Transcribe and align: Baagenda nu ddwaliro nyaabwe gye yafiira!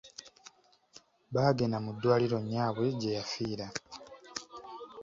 Baagenda 1.33 1.77
nu 1.81 1.91
ddwaliro 1.95 2.37
nyaabwe 2.49 2.87
gye 2.99 3.11
yafiira! 3.17 3.67